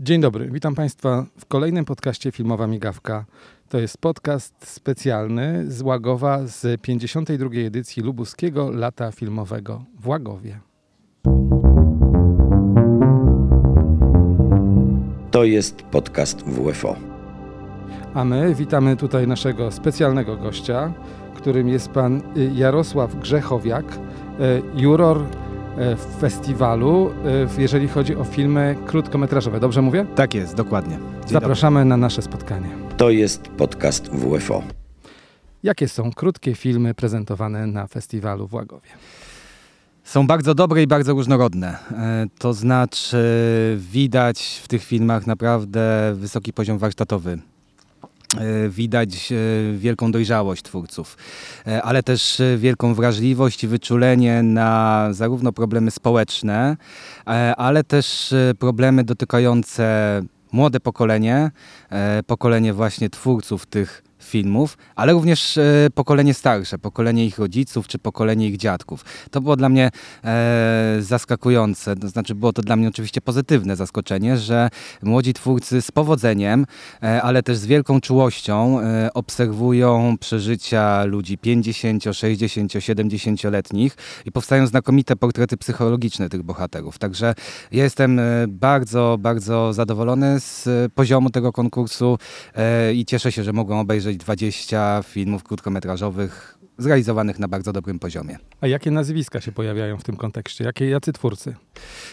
[0.00, 3.24] Dzień dobry, witam Państwa w kolejnym podcaście Filmowa Migawka.
[3.68, 7.50] To jest podcast specjalny z Łagowa z 52.
[7.66, 10.60] edycji Lubuskiego Lata Filmowego w Łagowie.
[15.30, 16.96] To jest podcast WFO.
[18.14, 20.92] A my witamy tutaj naszego specjalnego gościa,
[21.34, 25.24] którym jest pan y, Jarosław Grzechowiak, y, juror
[25.76, 27.10] w festiwalu,
[27.58, 29.60] y, jeżeli chodzi o filmy krótkometrażowe.
[29.60, 30.06] Dobrze mówię?
[30.14, 30.98] Tak jest, dokładnie.
[31.20, 32.68] Dzień Zapraszamy na nasze spotkanie.
[32.96, 34.62] To jest podcast WFO.
[35.62, 38.88] Jakie są krótkie filmy prezentowane na festiwalu w Łagowie?
[40.04, 41.78] Są bardzo dobre i bardzo różnorodne.
[41.92, 43.18] E, To znaczy,
[43.92, 47.38] widać w tych filmach naprawdę wysoki poziom warsztatowy.
[48.38, 49.36] E, Widać e,
[49.78, 51.16] wielką dojrzałość twórców,
[51.66, 56.76] e, ale też wielką wrażliwość i wyczulenie na zarówno problemy społeczne,
[57.56, 60.22] ale też problemy dotykające
[60.52, 61.50] młode pokolenie,
[62.26, 68.48] pokolenie właśnie twórców tych filmów, ale również e, pokolenie starsze, pokolenie ich rodziców czy pokolenie
[68.48, 69.04] ich dziadków.
[69.30, 69.90] To było dla mnie
[70.24, 74.68] e, zaskakujące, to znaczy było to dla mnie oczywiście pozytywne zaskoczenie, że
[75.02, 76.66] młodzi twórcy z powodzeniem,
[77.02, 84.66] e, ale też z wielką czułością e, obserwują przeżycia ludzi 50, 60, 70-letnich i powstają
[84.66, 86.98] znakomite portrety psychologiczne tych bohaterów.
[86.98, 87.34] Także
[87.72, 92.18] ja jestem e, bardzo, bardzo zadowolony z poziomu tego konkursu
[92.94, 98.38] i cieszę się, że mogłem obejrzeć 20 filmów krótkometrażowych zrealizowanych na bardzo dobrym poziomie.
[98.60, 100.64] A jakie nazwiska się pojawiają w tym kontekście?
[100.64, 101.54] Jakie, jacy twórcy?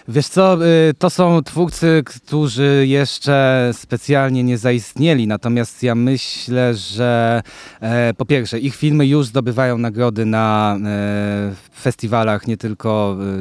[0.07, 7.41] Wiesz co, y, to są twórcy, którzy jeszcze specjalnie nie zaistnieli, natomiast ja myślę, że
[7.81, 13.39] e, po pierwsze ich filmy już zdobywają nagrody na e, festiwalach nie tylko y,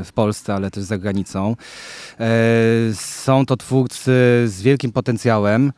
[0.00, 1.56] y, w Polsce, ale też za granicą.
[2.20, 2.26] E,
[2.94, 4.12] Są to twórcy
[4.46, 5.72] z wielkim potencjałem,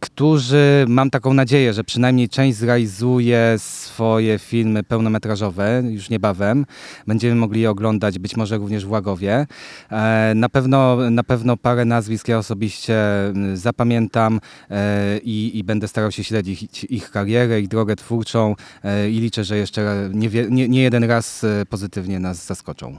[0.00, 6.66] którzy mam taką nadzieję, że przynajmniej część zrealizuje swoje filmy pełnometrażowe już niebawem.
[7.06, 9.46] Będziemy mogli je oglądać być może również w Łagowie.
[9.90, 14.40] E, Na pewno, na pewno parę nazwisk ja osobiście mm, zapamiętam
[14.70, 19.44] e, i, i będę starał się śledzić ich karierę, ich drogę twórczą e, i liczę,
[19.44, 22.96] że jeszcze nie, nie, nie jeden raz pozytywnie nas zaskoczą.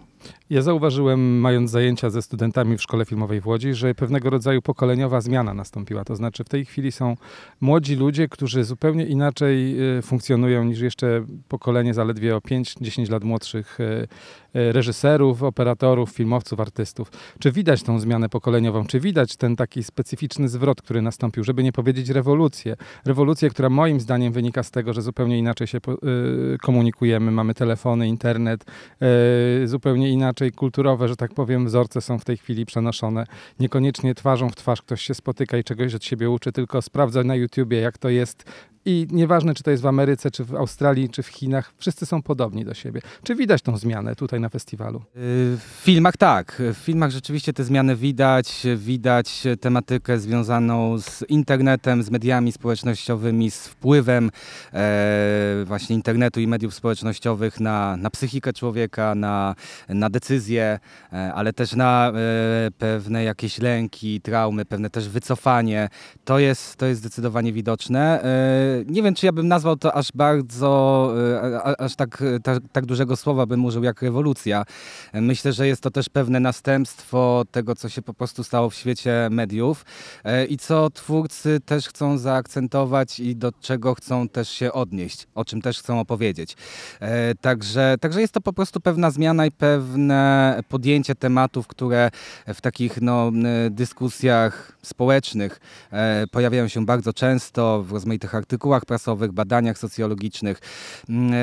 [0.52, 5.22] Ja zauważyłem, mając zajęcia ze studentami w Szkole Filmowej w Łodzi, że pewnego rodzaju pokoleniowa
[5.22, 6.04] zmiana nastąpiła.
[6.04, 7.18] To znaczy w tej chwili są
[7.62, 13.80] młodzi ludzie, którzy zupełnie inaczej y, funkcjonują niż jeszcze pokolenie zaledwie o 5-10 lat młodszych
[13.80, 17.12] y, y, reżyserów, operatorów, filmowców, artystów.
[17.40, 18.86] Czy widać tą zmianę pokoleniową?
[18.86, 22.76] Czy widać ten taki specyficzny zwrot, który nastąpił, żeby nie powiedzieć rewolucję?
[23.06, 25.80] Rewolucję, która moim zdaniem wynika z tego, że zupełnie inaczej się
[26.62, 27.32] komunikujemy.
[27.32, 28.66] Mamy telefony, internet,
[29.66, 33.26] zupełnie inaczej kulturowe, że tak powiem, wzorce są w tej chwili przenoszone.
[33.60, 37.36] Niekoniecznie twarzą w twarz ktoś się spotyka i czegoś od siebie uczy, tylko sprawdza na
[37.36, 38.44] YouTubie, jak to jest.
[38.86, 42.22] I nieważne, czy to jest w Ameryce, czy w Australii, czy w Chinach, wszyscy są
[42.22, 43.02] podobni do siebie.
[43.24, 45.00] Czy widać tą zmianę tutaj na festiwalu?
[45.00, 45.02] Y,
[45.58, 46.62] W filmach tak.
[46.74, 48.64] W filmach rzeczywiście te zmiany widać.
[48.78, 54.32] Widać tematykę związaną z internetem, z mediami społecznościowymi, z wpływem
[54.74, 59.56] e, właśnie internetu i mediów społecznościowych na, na psychikę człowieka, na,
[59.90, 60.80] na decyzje,
[61.14, 65.90] e, ale też na e, pewne jakieś lęki, traumy, pewne też wycofanie.
[66.26, 68.24] To jest, to jest zdecydowanie widoczne.
[68.86, 71.14] Nie wiem, czy ja bym nazwał to aż bardzo,
[71.54, 74.64] e, aż tak, tak, tak dużego słowa bym użył jak rewolucja.
[75.14, 79.28] Myślę, że jest to też pewne następstwo tego, co się po prostu stało w świecie
[79.32, 79.86] mediów
[80.24, 85.46] e, i co twórcy też chcą zaakcentować i do czego chcą też się odnieść, o
[85.46, 86.56] czym też chcą opowiedzieć.
[87.42, 92.12] Także, także jest to po prostu pewna zmiana i pewne podjęcie tematów, które
[92.48, 93.32] w takich no,
[93.70, 95.60] dyskusjach społecznych
[96.32, 100.60] pojawiają się bardzo często w rozmaitych artykułach prasowych, badaniach socjologicznych.
[101.10, 101.38] Mm, e,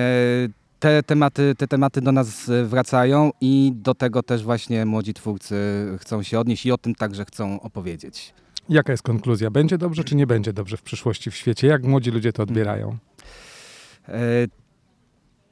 [0.78, 5.56] te tematy, te tematy do nas e, wracają i do tego też właśnie młodzi twórcy
[6.00, 8.34] chcą się odnieść i o tym także chcą opowiedzieć.
[8.68, 9.50] Jaka jest konkluzja?
[9.50, 11.66] Będzie dobrze, czy nie będzie dobrze w przyszłości w świecie?
[11.66, 12.96] Jak młodzi ludzie to odbierają?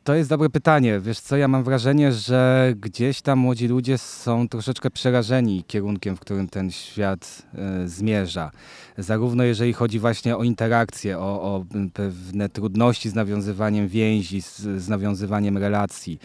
[0.06, 1.00] To jest dobre pytanie.
[1.00, 6.20] Wiesz co, ja mam wrażenie, że gdzieś tam młodzi ludzie są troszeczkę przerażeni kierunkiem, w
[6.20, 8.50] którym ten świat e, zmierza.
[8.99, 14.88] Zarówno jeżeli chodzi właśnie o interakcje, o, o pewne trudności z nawiązywaniem więzi, z, z
[14.88, 16.19] nawiązywaniem relacji,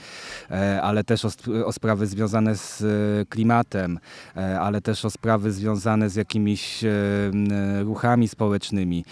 [0.51, 1.29] e, ale też o,
[1.65, 2.85] o sprawy związane z e,
[3.25, 3.99] klimatem,
[4.59, 6.83] ale też o sprawy związane z jakimiś
[7.83, 9.05] ruchami społecznymi,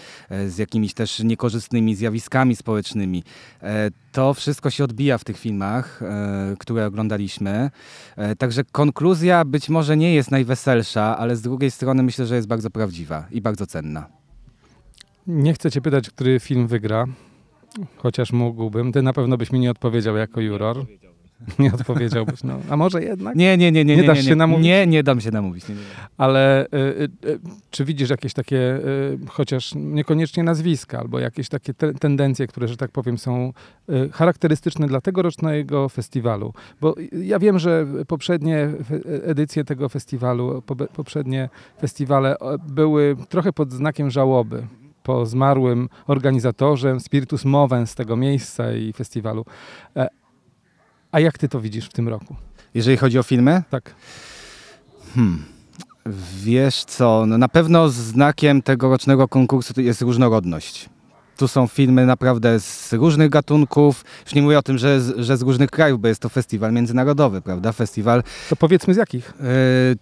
[0.48, 3.24] z jakimiś też niekorzystnymi zjawiskami społecznymi.
[4.12, 7.70] To wszystko się odbija w tych filmach, e, które oglądaliśmy.
[8.16, 12.48] E, także konkluzja być może nie jest najweselsza, ale z drugiej strony myślę, że jest
[12.48, 14.06] bardzo prawdziwa i bardzo cenna.
[15.26, 17.04] Nie chcę cię pytać, który film wygra,
[17.96, 18.92] chociaż mógłbym.
[18.92, 20.86] Ty na pewno byś mi nie odpowiedział jako juror.
[21.58, 22.58] Nie odpowiedziałbyś, no.
[22.70, 23.36] A może jednak?
[23.36, 23.96] Nie, nie, nie, nie.
[23.96, 24.36] Nie nie, dasz nie, się nie.
[24.36, 24.64] namówić?
[24.64, 25.68] Nie, nie dam się namówić.
[25.68, 25.80] Nie, nie.
[26.18, 27.38] Ale y, y, y,
[27.70, 32.76] czy widzisz jakieś takie, y, chociaż niekoniecznie nazwiska, albo jakieś takie te, tendencje, które, że
[32.76, 33.52] tak powiem, są
[33.90, 36.52] y, charakterystyczne dla tegorocznego festiwalu?
[36.80, 38.68] Bo ja wiem, że poprzednie
[39.24, 40.62] edycje tego festiwalu,
[40.94, 41.48] poprzednie
[41.80, 42.36] festiwale
[42.68, 44.62] były trochę pod znakiem żałoby
[45.02, 49.44] po zmarłym organizatorze, spiritus movens tego miejsca i festiwalu.
[51.12, 52.36] A jak ty to widzisz w tym roku?
[52.74, 53.94] Jeżeli chodzi o filmy, Tak.
[55.14, 55.44] Hmm.
[56.44, 60.88] Wiesz co, no na pewno znakiem tegorocznego konkursu jest różnorodność.
[61.36, 64.04] Tu są filmy naprawdę z różnych gatunków.
[64.24, 66.72] Już nie mówię o tym, że, z- że z różnych krajów, bo jest to festiwal
[66.72, 67.72] międzynarodowy, prawda?
[67.72, 69.32] Festiwal To powiedzmy z jakich?
[69.40, 69.44] e,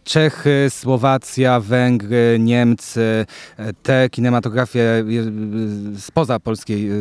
[0.05, 3.27] Czechy, Słowacja, Węgry, Niemcy.
[3.57, 4.81] E, Te kinematografie
[5.97, 6.95] e, spoza polskiej, e,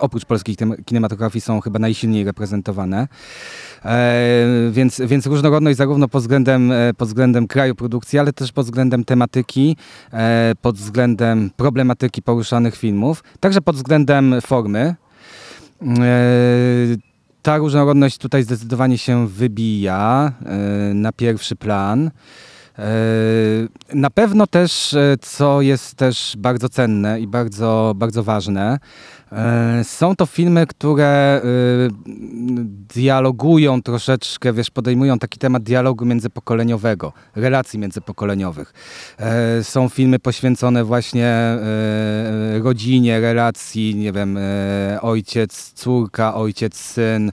[0.00, 3.08] oprócz polskiej kinem- kinematografii są chyba najsilniej reprezentowane.
[3.84, 4.16] E,
[4.70, 9.04] więc, więc różnorodność zarówno pod względem, e, pod względem kraju produkcji, ale też pod względem
[9.04, 9.76] tematyki,
[10.12, 14.94] e, pod względem problematyki poruszanych filmów, także pod względem formy.
[17.42, 20.32] Ta różnorodność tutaj zdecydowanie się wybija
[20.94, 22.10] na pierwszy plan.
[22.78, 22.84] E,
[23.94, 28.78] Na pewno też, e, co jest też bardzo cenne i bardzo, bardzo ważne,
[29.32, 31.40] e, są to filmy, które
[32.94, 38.72] dialogują troszeczkę, wiesz, podejmują taki temat dialogu międzypokoleniowego, relacji międzypokoleniowych.
[39.62, 41.58] Są filmy poświęcone właśnie
[42.62, 44.38] rodzinie, relacji, nie wiem,
[45.00, 47.32] ojciec, córka, ojciec, syn.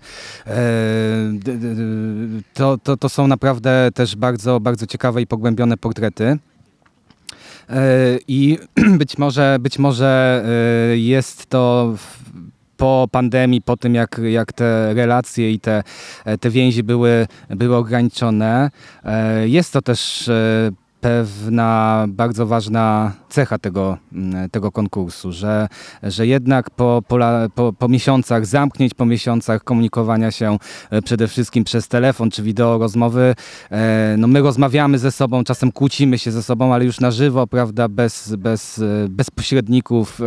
[2.53, 6.37] To, to, to są naprawdę też bardzo, bardzo ciekawe i pogłębione portrety.
[7.69, 8.57] E, I
[9.01, 10.43] być może, być może
[10.93, 11.95] e, jest to
[12.77, 15.83] po pandemii, po tym jak, jak te relacje i te,
[16.25, 18.71] e, te więzi były, były ograniczone,
[19.45, 20.29] jest to też
[21.01, 25.67] pewna bardzo ważna cecha tego, mm, tego konkursu, że,
[26.03, 27.03] że jednak po,
[27.55, 30.57] po, po, miesiącach zamknięć, po miesiącach komunikowania się
[30.89, 33.35] e, przede wszystkim przez telefon czy wideo rozmowy,
[33.71, 37.47] e, no my rozmawiamy ze sobą, czasem kłócimy się ze sobą, ale już na żywo,
[37.47, 40.19] prawda, bez, bez, e, bez pośredników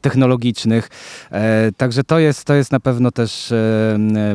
[0.00, 0.88] technologicznych.
[1.76, 3.54] Także to jest, to jest na pewno też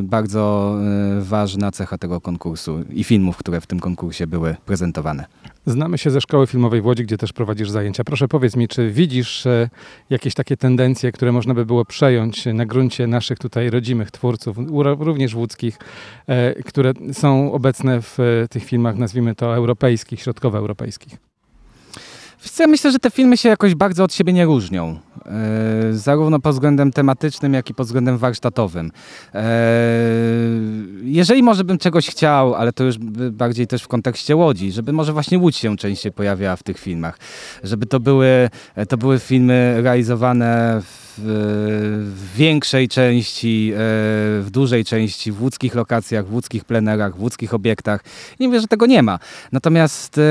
[0.02, 0.75] bardzo
[1.19, 5.50] ważna cecha tego konkursu i filmów, które w tym konkursie były prezentowane.
[5.66, 8.04] Znamy się ze Szkoły Filmowej w Łodzi, gdzie też prowadzisz zajęcia.
[8.04, 9.69] Proszę powiedz mi, czy widzisz e,
[10.10, 14.58] jakieś takie tendencje, które można by było przejąć na gruncie naszych tutaj rodzimych twórców,
[15.00, 15.80] również łódzkich,
[16.28, 21.18] e, które są obecne w e, tych filmach, nazwijmy to europejskich, środkowoeuropejskich?
[22.68, 25.00] Myślę, że te filmy się jakoś bardzo od siebie nie różnią.
[25.26, 28.92] E, zarówno pod względem tematycznym, jak i pod względem warsztatowym.
[29.34, 29.42] E,
[31.04, 32.98] jeżeli może bym czegoś chciał, ale to już
[33.32, 37.20] bardziej też w kontekście Łodzi, żeby może właśnie Łódź się częściej pojawiała w tych filmach.
[37.64, 38.50] Żeby to były,
[38.90, 43.78] to były filmy realizowane w, w większej części, e,
[44.42, 48.04] w dużej części w łódzkich lokacjach, w łódzkich plenerach, w łódzkich obiektach.
[48.40, 49.20] Nie mówię, że tego nie ma.
[49.52, 50.22] Natomiast e,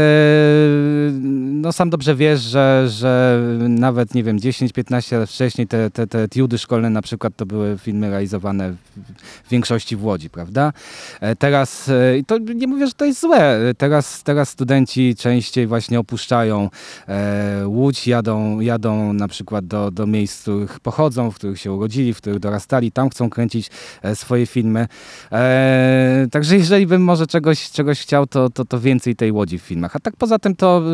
[1.52, 6.28] no sam dobrze wiesz, że, że nawet, nie wiem, 10-15 lat wcześniej te, te, te
[6.28, 10.72] tiudy szkolne na przykład to były filmy realizowane w, większości w Łodzi, prawda?
[11.20, 15.98] E, Teraz, i to nie mówię, że to jest złe, teraz, teraz studenci częściej właśnie
[16.00, 16.70] opuszczają
[17.64, 22.16] Łódź, jadą, jadą na przykład do, do miejsc, z pochodzą, w których się urodzili, w
[22.16, 23.70] których dorastali, tam chcą kręcić
[24.02, 24.86] e, swoje filmy.
[25.32, 29.62] E, także jeżeli bym może czegoś, czegoś chciał, to, to, to więcej tej Łodzi w
[29.62, 29.96] filmach.
[29.96, 30.90] A tak poza tym to y,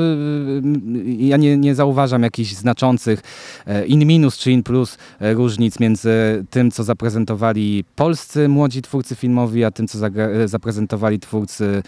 [0.96, 3.22] y, ja nie, nie zauważam jakichś znaczących
[3.66, 9.14] e, in minus czy in plus e, różnic między tym, co zaprezentowali polscy młodzi twórcy
[9.14, 9.98] filmowi, a tym, co
[10.44, 11.82] zaprezentowali twórcy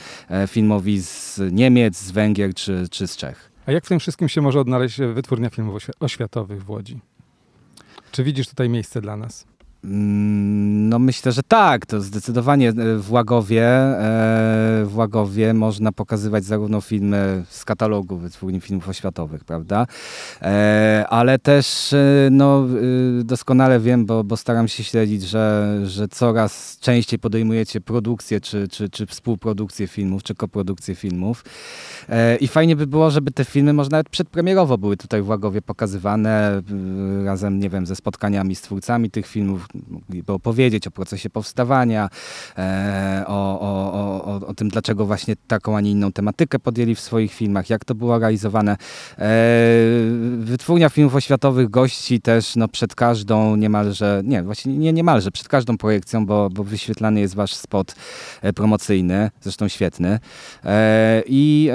[0.47, 3.50] filmowi z Niemiec, z Węgier czy, czy z Czech.
[3.67, 7.00] A jak w tym wszystkim się może odnaleźć wytwórnia filmów oświ- oświatowych w Łodzi?
[8.12, 9.48] Czy widzisz tutaj miejsce dla nas?
[9.85, 11.87] Mm, No myślę, że tak.
[11.87, 18.61] To zdecydowanie e, w Łagowie, e, w Łagowie można pokazywać zarówno filmy z katalogu wytwórni
[18.61, 19.87] filmów oświatowych, prawda?
[20.42, 21.94] E, Ale też
[22.30, 22.66] no,
[23.25, 28.88] doskonale wiem, bo, bo staram się śledzić, że, że coraz częściej podejmujecie produkcję, czy, czy,
[28.88, 31.44] czy współprodukcję filmów, czy koprodukcję filmów.
[32.40, 36.62] I fajnie by było, żeby te filmy może nawet przedpremierowo były tutaj w Łagowie pokazywane
[37.25, 42.11] razem, nie wiem, ze spotkaniami z twórcami tych filmów, mogliby opowiedzieć o procesie powstawania,
[42.59, 47.01] e, o, o, o, o, tym, dlaczego właśnie taką, a nie inną tematykę podjęli w
[47.01, 48.77] swoich filmach, jak to było realizowane.
[49.19, 49.29] E,
[50.39, 55.79] wytwórnia filmów oświatowych gości też no, przed każdą niemalże, nie, właśnie nie niemalże, przed każdą
[55.79, 57.95] projekcją, bo, bo wyświetlany jest wasz spot
[58.43, 60.19] e, promocyjny, zresztą świetny.
[61.27, 61.71] I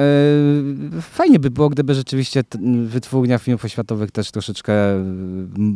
[1.02, 2.44] fajnie by było, gdyby rzeczywiście
[2.86, 4.74] wytwórnia filmów oświatowych też troszeczkę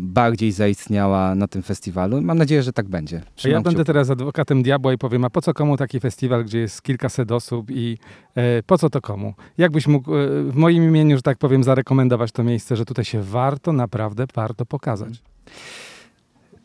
[0.02, 2.07] bardziej zaistniała na tym festiwalu.
[2.08, 3.18] Mam nadzieję, że tak będzie.
[3.18, 6.46] A ja Trzymam będę teraz adwokatem diabła i powiem, a po co komu taki festiwal,
[6.46, 7.98] gdzie jest kilkaset osób i
[8.36, 9.34] e, po co to komu?
[9.58, 13.24] Jakbyś mógł e, w moim imieniu, że tak powiem, zarekomendować to miejsce, że tutaj się
[13.24, 15.14] warto, naprawdę warto pokazać?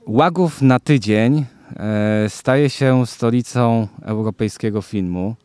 [0.07, 1.45] Łagów na tydzień
[1.77, 5.37] e, staje się stolicą europejskiego filmu.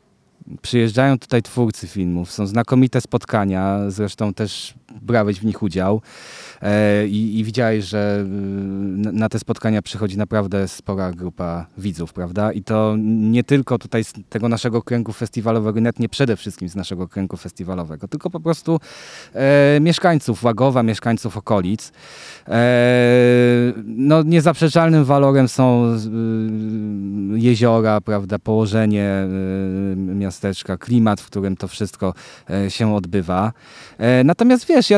[0.62, 6.01] Przyjeżdżają tutaj twórcy filmów, są znakomite spotkania, zresztą też brałeś w nich udział
[6.62, 8.27] e, i, i widziałeś, że y,
[9.13, 12.51] na, te spotkania przychodzi naprawdę spora grupa widzów, prawda?
[12.51, 16.75] I to nie tylko tutaj z tego naszego kręgu festiwalowego, net nie przede wszystkim z
[16.75, 18.80] naszego kręgu festiwalowego, tylko po prostu
[19.34, 21.92] e, mieszkańców Łagowa, mieszkańców okolic.
[22.48, 25.96] E, no, niezaprzeczalnym walorem są
[27.36, 29.27] y, jeziora, prawda, położenie
[29.92, 32.13] y, miasteczka, klimat, w którym to wszystko
[32.50, 33.53] e, się odbywa.
[33.98, 34.98] E, natomiast wiesz, ja,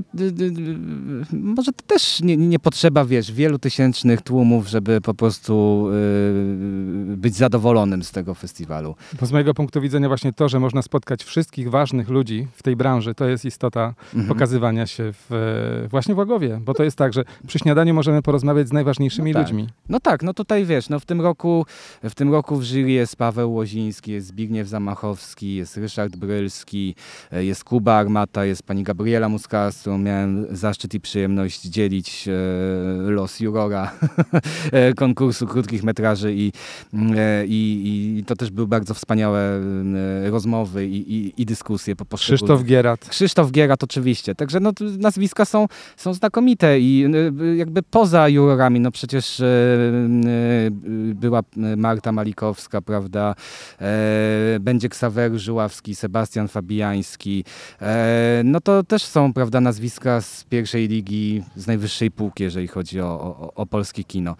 [1.33, 5.85] może to też nie, nie potrzeba, wiesz, wielu tysięcznych tłumów, żeby po prostu
[7.13, 8.95] y, być zadowolonym z tego festiwalu.
[9.19, 12.75] Bo z mojego punktu widzenia właśnie to, że można spotkać wszystkich ważnych ludzi w tej
[12.75, 14.27] branży, to jest istota Mhm.
[14.27, 15.33] pokazywania się w,
[15.85, 19.31] e, właśnie w Łagowie, bo to jest tak, że przy śniadaniu możemy porozmawiać z najważniejszymi
[19.31, 19.47] No tak.
[19.47, 19.69] ludźmi.
[19.89, 21.65] No tak, no tutaj wiesz, no w tym roku
[22.03, 26.95] w tym roku w jury jest Paweł Łoziński, jest Zbigniew Zamachowski, jest Ryszard Brylski,
[27.31, 32.27] e, jest Kuba Armata, jest pani Gabriela Muska, z którą miałem zaszczyt i przyjemność dzielić
[32.27, 32.31] e,
[33.11, 33.91] los jurora
[34.71, 36.51] e, konkursu krótkich metraży i,
[36.93, 39.41] e, i, i to też były bardzo wspaniałe
[40.25, 43.09] e, rozmowy i, i, i dyskusje po Krzysztof Gierat.
[43.09, 44.35] Krzysztof Gierat oczywiście.
[44.35, 45.67] Także no, nazwiska są,
[45.97, 47.05] są znakomite i
[47.57, 49.41] jakby poza jurorami, no przecież
[51.15, 51.41] była
[51.77, 53.35] Marta Malikowska, prawda,
[54.59, 57.43] będzie Ksawery Żuławski, Sebastian Fabiański.
[57.81, 63.01] E, no to też są, prawda, nazwiska z pierwszej ligi, z najwyższej półki, jeżeli chodzi
[63.01, 64.35] o, o, o polskie kino.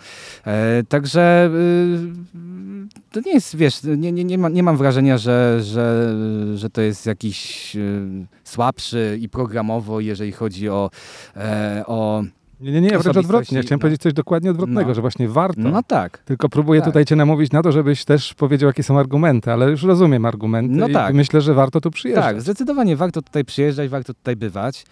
[0.46, 5.60] E, także y, to nie jest, wiesz, nie, nie, nie, ma, nie mam wrażenia, że,
[5.64, 6.16] że,
[6.56, 8.08] że to jest jakiś y,
[8.44, 10.90] słabszy i programowo, jeżeli chodzi o,
[11.36, 12.24] e, o
[12.62, 13.62] Nie, nie, nie, wręcz odwrotnie.
[13.62, 13.82] Chciałem no.
[13.82, 14.94] powiedzieć coś dokładnie odwrotnego, No.
[14.96, 15.62] że właśnie warto.
[15.62, 16.18] no tak.
[16.18, 16.90] Tylko próbuję tak.
[16.90, 20.76] tutaj cię namówić na to, żebyś też powiedział, jakie są argumenty, ale już rozumiem argumenty
[20.76, 21.14] No i tak.
[21.14, 22.26] myślę, że warto tu przyjeżdżać.
[22.26, 24.86] Tak, zdecydowanie warto tutaj przyjeżdżać, warto tutaj bywać.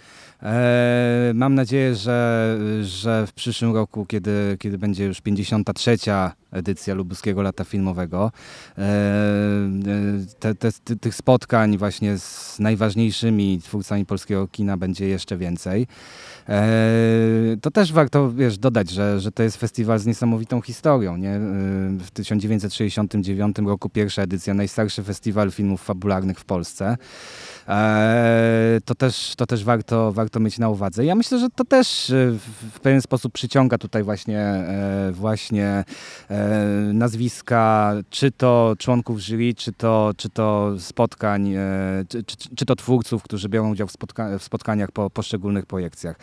[0.43, 5.97] E, mam nadzieję, że, że w przyszłym roku, kiedy, kiedy będzie już 53.
[6.51, 8.31] edycja Lubuskiego Lata Filmowego,
[8.77, 8.81] e,
[10.39, 15.87] te, te, ty- tych spotkań właśnie z najważniejszymi twórcami polskiego kina będzie jeszcze więcej.
[16.49, 21.17] E, to też warto wiesz, dodać, że, że to jest festiwal z niesamowitą historią.
[21.17, 21.29] Nie?
[21.29, 21.39] E,
[21.99, 26.97] W 1969 roku pierwsza edycja, najstarszy festiwal filmów fabularnych w Polsce.
[27.67, 31.05] E, to też, to też warto, warto mieć na uwadze.
[31.05, 32.31] Ja myślę, że to też e,
[32.71, 35.83] w, pewien sposób przyciąga tutaj właśnie, e, właśnie
[36.29, 36.55] e,
[36.93, 41.53] nazwiska, czy to członków jury, czy to, czy to spotkań,
[42.09, 46.19] czy, czy, czy to twórców, którzy biorą udział w, spotka w spotkaniach po poszczególnych projekcjach.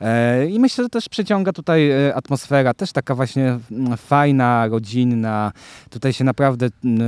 [0.00, 5.52] E, I myślę, że też przyciąga tutaj e, atmosfera, też taka właśnie mm, fajna, rodzinna.
[5.90, 7.02] Tutaj się naprawdę mm,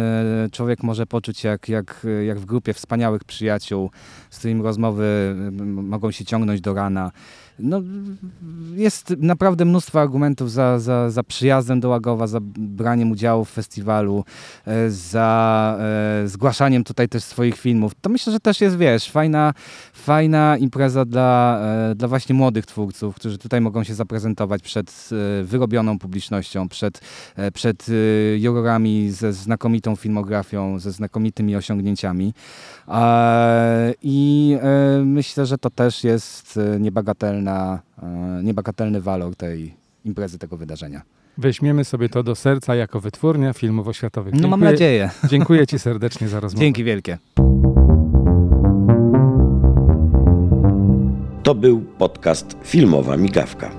[0.44, 3.90] e, człowiek może poczuć jak, jak, jak w grupie wspaniałych przyjaciół,
[4.30, 5.34] z którymi rozmowy
[5.66, 7.10] mogą się ciągnąć do rana.
[7.58, 7.82] No,
[8.74, 14.24] jest naprawdę mnóstwo argumentów za, za, za przyjazdem do Łagowa, za braniem udziału w festiwalu,
[14.66, 17.92] e, za e, zgłaszaniem tutaj też swoich filmów.
[18.00, 19.54] To myślę, że też jest, wiesz, fajna,
[19.92, 21.60] fajna impreza dla,
[21.90, 25.08] e, dla właśnie młodych twórców, którzy tutaj mogą się zaprezentować przed
[25.44, 27.00] wyrobioną publicznością, przed,
[27.54, 27.86] przed
[28.36, 32.34] jurorami ze znakomitą filmografią, ze znakomitymi osiągnięciami.
[34.02, 34.56] I
[35.04, 36.80] myślę, że to też jest e,
[37.46, 37.80] niebagatelna,
[38.38, 39.74] e, niebagatelny walor tej
[40.04, 41.02] imprezy, tego wydarzenia.
[41.38, 44.34] Weźmiemy sobie to do serca jako wytwórnia filmów oświatowych.
[44.34, 45.10] No mam Dziękuję- nadzieję.
[45.30, 46.64] Dziękuję Ci serdecznie za rozmowę.
[46.64, 47.18] Dzięki wielkie.
[51.42, 53.70] To był podcast Filmowa Migawka.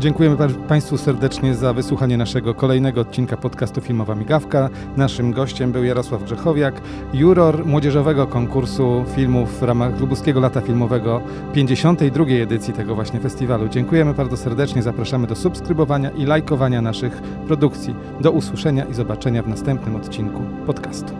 [0.00, 4.70] Dziękujemy pa- Państwu serdecznie za wysłuchanie naszego kolejnego odcinka podcastu Filmowa Migawka.
[4.96, 6.80] Naszym gościem był Jarosław Grzechowiak,
[7.14, 11.20] juror młodzieżowego konkursu filmów w ramach Lubuskiego Lata Filmowego
[11.52, 12.24] 52.
[12.42, 13.68] edycji tego właśnie festiwalu.
[13.68, 17.94] Dziękujemy bardzo serdecznie, zapraszamy do subskrybowania i lajkowania naszych produkcji.
[18.20, 21.12] Do usłyszenia i zobaczenia w następnym odcinku podcastu.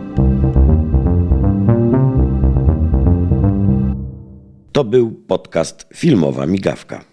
[4.71, 7.10] To był podcast Filmowa Migawka.